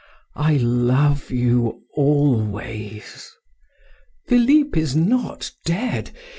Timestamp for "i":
0.35-0.57